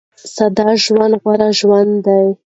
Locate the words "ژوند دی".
1.59-2.25